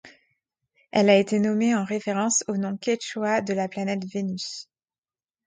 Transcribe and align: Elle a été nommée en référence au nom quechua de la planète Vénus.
Elle 0.89 1.11
a 1.11 1.19
été 1.19 1.37
nommée 1.37 1.75
en 1.75 1.83
référence 1.83 2.43
au 2.47 2.57
nom 2.57 2.75
quechua 2.75 3.41
de 3.41 3.53
la 3.53 3.67
planète 3.67 4.03
Vénus. 4.11 4.67